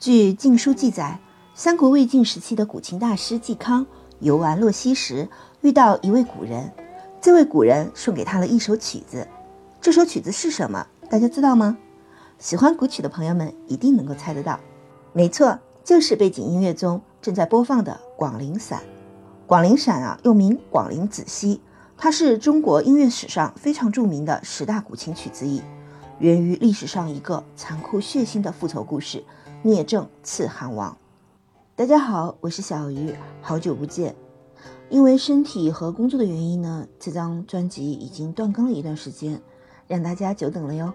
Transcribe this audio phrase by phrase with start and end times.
[0.00, 1.20] 据《晋书》记载，
[1.54, 3.86] 三国魏晋时期的古琴大师嵇康
[4.18, 5.28] 游玩洛溪时，
[5.60, 6.72] 遇到一位古人。
[7.20, 9.28] 这位古人送给他了一首曲子，
[9.80, 10.86] 这首曲子是什么？
[11.08, 11.78] 大家知道吗？
[12.40, 14.58] 喜欢古曲的朋友们一定能够猜得到。
[15.12, 18.80] 没错，就是背景音乐中正在播放的《广陵散》。
[19.46, 21.56] 《广陵散》啊，又名《广陵子兮》，
[21.96, 25.62] 它是中国音乐史上非常著名的十大古琴曲之一，
[26.18, 29.22] 源于历史上一个残酷血腥的复仇故事——
[29.62, 30.98] 聂政刺汉王。
[31.76, 34.16] 大家好，我是小鱼，好久不见。
[34.90, 39.40] 因为身体和工作的原因呢，这张专辑已经断更了一段时间，
[39.86, 40.92] 让大家久等了哟。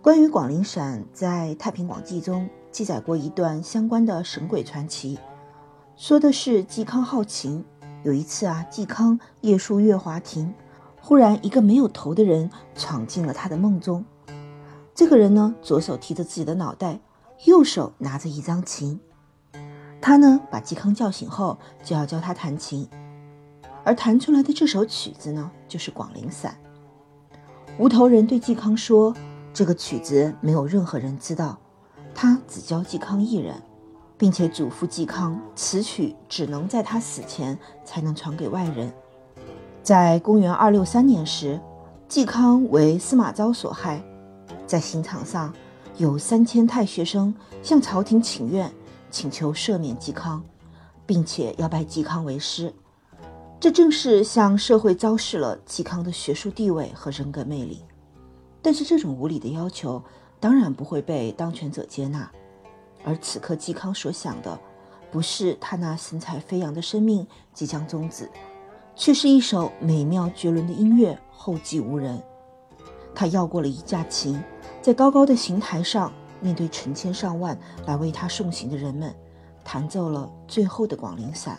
[0.00, 5.18] 关于广陵散，在《太平广记》中记载过一段相关的神鬼传奇，
[5.94, 7.62] 说的是嵇康好琴，
[8.02, 10.54] 有一次啊，嵇康夜宿月华亭，
[11.06, 14.04] 忽然一个没有头的人闯进了他的梦中。
[14.92, 16.98] 这个人呢，左手提着自己的脑袋，
[17.44, 18.98] 右手拿着一张琴。
[20.00, 22.88] 他呢，把嵇康叫醒后，就要教他弹琴，
[23.84, 26.56] 而弹出来的这首曲子呢，就是《广陵散》。
[27.78, 29.14] 无头人对嵇康说
[29.54, 31.56] ：“这个曲子没有任何人知道，
[32.16, 33.54] 他只教嵇康一人，
[34.18, 38.92] 并且嘱咐嵇康，此曲只能在他死前才能传给外人。”
[39.86, 41.60] 在公元二六三年时，
[42.08, 44.02] 嵇康为司马昭所害，
[44.66, 45.54] 在刑场上
[45.96, 48.68] 有三千太学生向朝廷请愿。
[49.12, 50.42] 请求赦免嵇康，
[51.06, 52.74] 并且要拜嵇康为师，
[53.60, 57.84] 这正是向社会昭示了嵇康的学术地位和人格魅力。
[58.60, 60.02] 但是这种无理的要求
[60.40, 62.28] 当然不会被当权者接纳，
[63.04, 64.58] 而此刻嵇康所想的，
[65.12, 68.28] 不是他那神采飞扬的生命即将终止，
[68.96, 72.20] 却是一首美妙绝伦的音乐后继无人。
[73.14, 74.42] 他要过了一架琴，
[74.82, 76.12] 在高高的刑台上。
[76.38, 79.12] 面对成千上万来为他送行的人们，
[79.64, 81.58] 弹奏了最后的《广陵散》。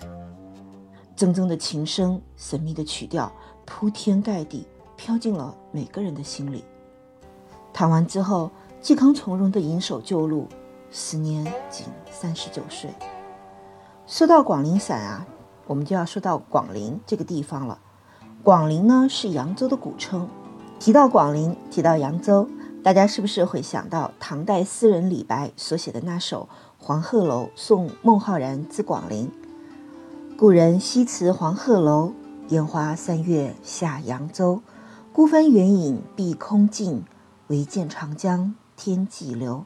[1.18, 3.30] 铮铮的琴声，神秘的曲调，
[3.66, 6.64] 铺天盖地，飘进了每个人的心里。
[7.74, 8.52] 弹完之后，
[8.84, 10.48] 嵇康从容地隐首就路，
[10.92, 12.92] 时年仅三十九岁。
[14.06, 15.28] 说到《广陵散》啊，
[15.68, 17.80] 我们就要说到广陵这个地方了。
[18.42, 20.28] 广陵呢是扬州的古称，
[20.80, 22.50] 提到广陵，提到扬州。
[22.84, 26.48] 大家是不是会想到唐代诗人李白所写的那首
[26.84, 29.28] 《黄鹤楼送孟浩然之广陵》？
[30.38, 32.14] 故人西辞黄鹤楼，
[32.48, 34.62] 烟花三月下扬州。
[35.12, 37.04] 孤帆远影碧空尽，
[37.48, 39.66] 唯见长江天际流。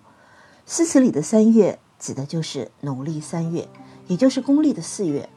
[0.66, 3.68] 诗词里的三月，指的就是农历三月，
[4.08, 5.30] 也就是公历的四月。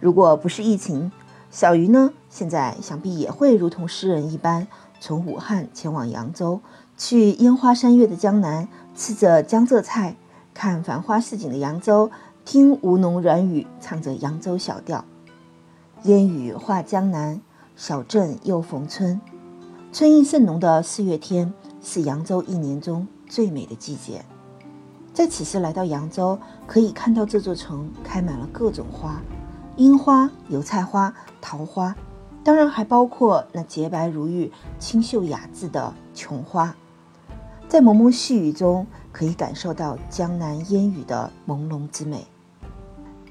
[0.00, 1.12] 如果不是疫情，
[1.50, 4.66] 小鱼呢，现在想必也会如同诗人一般，
[4.98, 6.60] 从武汉前往扬州。
[6.96, 10.16] 去烟花三月的江南，吃着江浙菜，
[10.52, 12.10] 看繁花似锦的扬州，
[12.44, 15.04] 听吴侬软语唱着扬州小调。
[16.04, 17.40] 烟雨画江南，
[17.76, 19.20] 小镇又逢春。
[19.92, 24.24] 春意甚浓的四月天，是扬州一年中最美的季节。
[25.12, 29.20] 在此时来到扬州，可以看到这座城开满了各种花：
[29.80, 31.10] 樱花、油菜花、
[31.40, 31.96] 桃花，
[32.44, 36.76] 当然还包括那洁白如玉、清秀雅致的琼花。
[37.66, 42.26] 在蒙蒙细雨中，可以感受到江南烟雨的朦胧之美。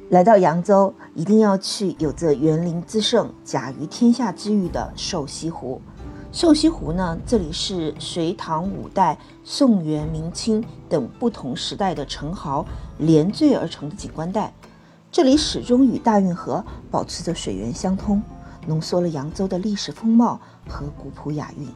[0.10, 5.80] 来到扬州，一定要去有着“园林之胜，甲于天下”之誉的瘦西湖。
[6.32, 12.66] 瘦西湖呢，这里是隋唐五代、宋元明清等不同时代的城壕
[12.98, 14.52] 连缀而成的景观带。
[15.12, 18.22] 这里始终与大运河保持着水源相通，
[18.68, 21.68] 浓缩了扬州的历史风貌和古朴雅韵。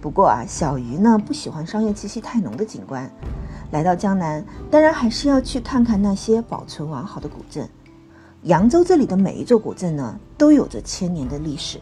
[0.00, 3.10] 不过啊，小鱼呢不喜欢商业气息太浓的景观。
[3.70, 7.68] 来到江南，当然还是要去看看那些保存完好的古镇。
[8.44, 11.78] 扬州这里的每一座古镇呢，都有着千年的历史，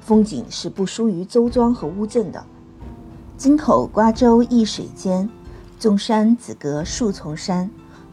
[0.00, 2.42] 风景是不输于周庄和乌镇的。
[3.36, 5.28] 京口瓜洲一水间，
[5.80, 7.68] 众山只隔数重山。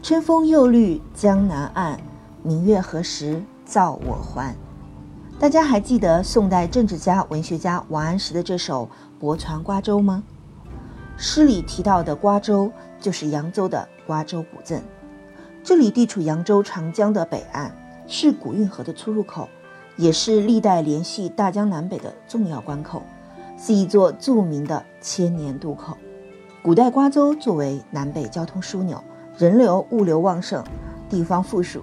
[0.08, 2.00] 春风又绿江南岸，
[2.42, 4.56] 明月何时照我还？
[5.38, 8.88] 大家还记得宋代政治家、文学家王安石的这首？
[9.20, 10.24] 泊船瓜洲吗？
[11.18, 14.82] 诗里提到的瓜洲就是扬州的瓜洲古镇，
[15.62, 17.70] 这里地处扬州长江的北岸，
[18.06, 19.46] 是古运河的出入口，
[19.98, 23.02] 也是历代联系大江南北的重要关口，
[23.58, 25.98] 是一座著名的千年渡口。
[26.62, 29.04] 古代瓜州作为南北交通枢纽，
[29.38, 30.64] 人流物流旺盛，
[31.08, 31.80] 地方富庶，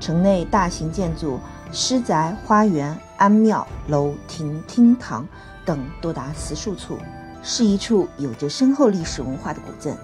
[0.00, 1.38] 城内大型建筑、
[1.70, 5.24] 诗宅、花园、庵庙、楼亭、厅堂。
[5.64, 6.96] 等多达十数处，
[7.42, 9.96] 是一处有着深厚历史文化的古镇。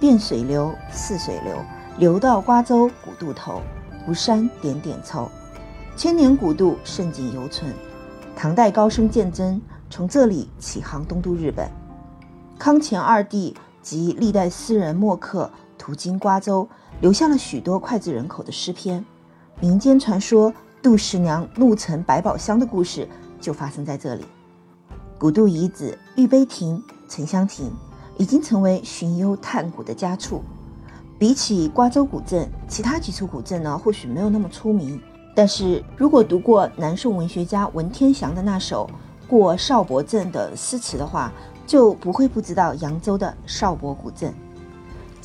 [0.00, 1.56] 汴水流，泗水流，
[1.98, 3.60] 流到瓜州古渡头，
[4.06, 5.30] 吴山点点凑，
[5.94, 7.70] 千年古渡盛景犹存。
[8.34, 9.60] 唐代高僧鉴真
[9.90, 11.68] 从这里起航东渡日本，
[12.58, 15.50] 康乾二帝及历代诗人墨客
[15.88, 16.68] 途经瓜州，
[17.00, 19.02] 留下了许多脍炙人口的诗篇。
[19.58, 20.52] 民间传说
[20.82, 23.08] 杜十娘怒沉百宝箱的故事
[23.40, 24.26] 就发生在这里。
[25.18, 27.72] 古渡遗址玉碑亭、沉香亭
[28.18, 30.42] 已经成为寻幽探古的佳处。
[31.18, 35.00] 比起瓜州古镇，其他几处古镇呢，或许没有那么出名。
[35.34, 38.86] 但是如果读过南宋文学家文天祥的那首
[39.26, 41.32] 《过邵伯镇》的诗词的话，
[41.66, 44.34] 就不会不知道扬州的邵伯古镇。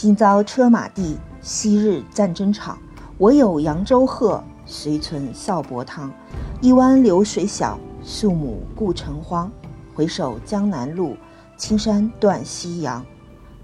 [0.03, 2.77] 今朝车马地，昔日战争场。
[3.19, 6.11] 唯有扬州鹤，随存邵伯汤？
[6.59, 9.49] 一湾流水小，数亩故城荒。
[9.95, 11.15] 回首江南路，
[11.55, 13.01] 青山断夕阳。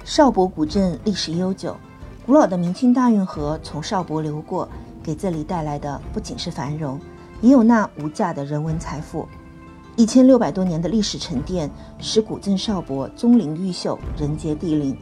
[0.05, 1.75] 邵伯古镇历史悠久，
[2.25, 4.65] 古老的明清大运河从邵伯流过，
[5.03, 6.97] 给这里带来的不仅是繁荣，
[7.41, 9.27] 也有那无价的人文财富。
[9.97, 11.69] 一千六百多年的历史沉淀，
[11.99, 14.97] 使古镇邵伯钟灵毓秀，人杰地灵。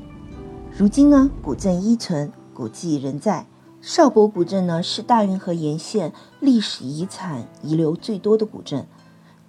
[0.78, 3.48] 如今呢，古镇依存，古迹仍在。
[3.82, 8.86] 邵伯古镇呢，是大运河沿线历史遗产遗留最多的古镇。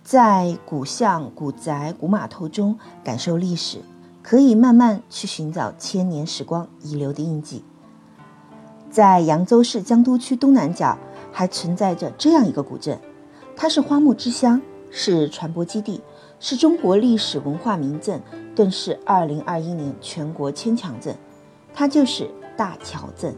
[0.03, 3.81] 在古巷、古宅、古码头中感受历史，
[4.23, 7.63] 可以慢慢去寻找千年时光遗留的印记。
[8.91, 10.97] 在扬州市江都区东南角，
[11.31, 12.99] 还存在着这样一个古镇，
[13.55, 16.01] 它是花木之乡，是传播基地，
[16.41, 18.23] 是中国历史文化名镇，
[18.59, 21.17] 更是2021年全国千强镇。
[21.73, 23.33] 它就是大桥镇。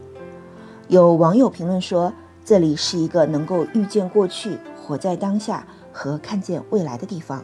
[0.87, 2.11] 有网友评论说，
[2.43, 5.63] 这里是一个能够预见过去、活在当下。
[5.93, 7.43] 和看见未来的地方。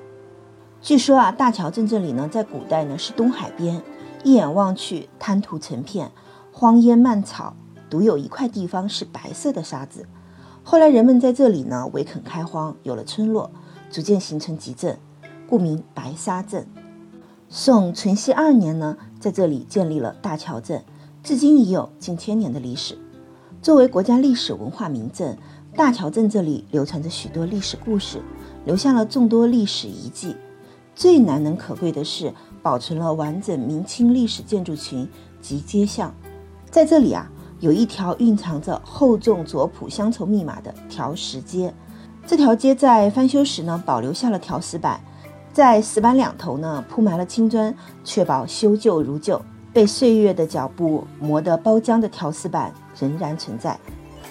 [0.81, 3.83] 据说啊，大桥镇这里呢，在古代呢是东海边，
[4.23, 6.09] 一眼望去滩涂成片，
[6.53, 7.53] 荒烟蔓草，
[7.89, 10.07] 独有一块地方是白色的沙子。
[10.63, 13.51] 后来人们在这里呢围垦开荒，有了村落，
[13.91, 14.97] 逐渐形成集镇，
[15.45, 16.65] 故名白沙镇。
[17.49, 20.83] 宋淳熙二年呢，在这里建立了大桥镇，
[21.23, 22.97] 至今已有近千年的历史。
[23.61, 25.38] 作为国家历史文化名镇。
[25.75, 28.19] 大桥镇这里流传着许多历史故事，
[28.65, 30.35] 留下了众多历史遗迹。
[30.95, 32.33] 最难能可贵的是，
[32.63, 35.07] 保存了完整明清历史建筑群
[35.39, 36.11] 及街巷。
[36.71, 37.29] 在这里啊，
[37.59, 41.71] 有一条蕴藏着厚重左朴乡愁密码的条石街。
[42.25, 44.99] 这条街在翻修时呢，保留下了条石板，
[45.57, 47.74] 在石板两头呢铺满了青砖，
[48.04, 49.42] 确保修旧如旧。
[49.74, 53.75] 被岁月的脚步磨得包浆的条石板仍然存在。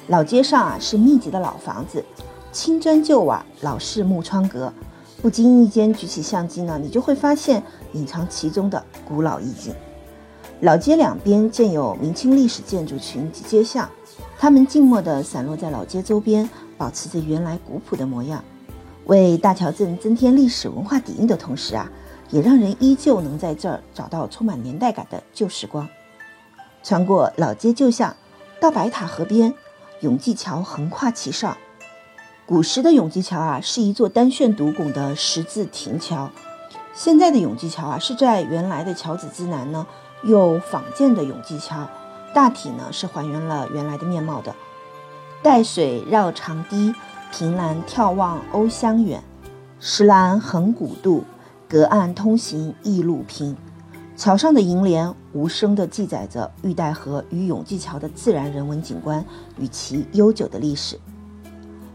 [0.06, 2.05] 老街上啊是密集的老房子，
[2.52, 4.73] 青砖旧瓦，老式木窗格。
[5.20, 7.61] 不经意间举起相机呢，你就会发现
[7.93, 9.75] 隐藏其中的古老意境。
[10.61, 13.90] 老街两边建有明清历史建筑群及街巷，
[14.38, 18.44] 它们静默地散落在老街周边，保持着原来古朴的模样，
[19.06, 21.91] 为大桥镇增添历史文化底蕴的同时啊，
[22.31, 25.88] 也让人依旧能在这儿找到充满年代感的旧时光。
[26.82, 28.14] 穿过老街旧巷，
[28.61, 29.55] 到白塔河边。
[30.00, 31.56] 永济桥横跨其上，
[32.44, 36.31] 古时的永济桥啊，是一座单旋独拱的十字亭桥。
[36.93, 39.87] 现在的永济桥啊，是在原来的桥子之南呢，
[40.23, 41.88] 又仿建的永济桥，
[42.35, 44.54] 大体呢是还原了原来的面貌的。
[45.42, 46.95] 带水绕长堤，
[47.30, 49.23] 凭栏眺望欧香远。
[49.78, 51.25] 石栏横古渡，
[51.68, 53.56] 隔岸通行一路平。
[54.16, 59.23] 桥上的楹联无声地记载着玉带河与永济桥的自然人文景观
[59.59, 60.99] 与其悠久的历史。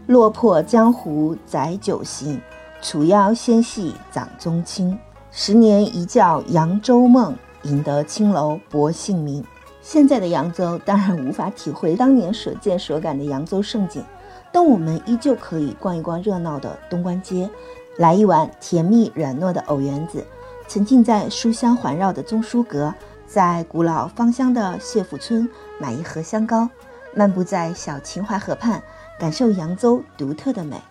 [0.06, 2.40] 落魄江湖载酒行，
[2.82, 4.98] 楚腰纤细掌中轻。
[5.32, 9.44] 十年一觉扬州梦，赢得青楼薄幸名。
[9.82, 14.04] 现在的扬州当然无法体会当年所见所感的扬州盛景，
[14.52, 17.50] 但我们依旧可以逛一逛热闹的东关街，
[17.98, 20.26] 来一碗甜蜜软糯的藕圆子。
[20.68, 22.94] 沉浸在书香环绕的中书阁，
[23.28, 26.70] 在古老芳香的谢府村买一盒香膏，
[27.14, 28.82] 漫步在小秦淮河畔，
[29.20, 30.82] 感受扬州独特的美，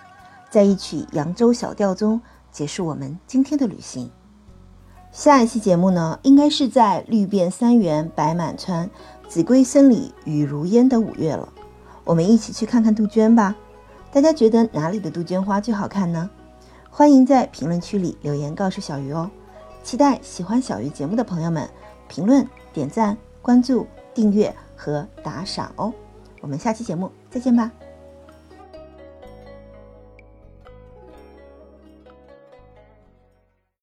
[0.51, 4.11] 在一曲扬州小调中结束我们今天的旅行。
[5.13, 8.89] 下一期节目呢，应该是在绿遍三原白满川，
[9.29, 11.49] 子规声里雨如烟的五月了。
[12.05, 13.57] 我们一起去看看杜鹃吧。
[14.13, 16.29] 大家觉得哪里的杜鹃花最好看呢？
[16.91, 19.31] 欢迎在评论区里留言告诉小鱼哦。
[19.83, 21.69] 期待喜欢小鱼节目的朋友们
[22.09, 25.93] 评论、点赞、关注、订阅和打赏哦！
[26.41, 27.71] 我们下期节目再见吧。